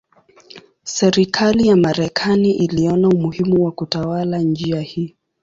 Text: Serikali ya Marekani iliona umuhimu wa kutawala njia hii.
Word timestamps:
Serikali 0.83 1.67
ya 1.67 1.75
Marekani 1.75 2.51
iliona 2.53 3.07
umuhimu 3.09 3.63
wa 3.65 3.71
kutawala 3.71 4.39
njia 4.39 4.81
hii. 4.81 5.15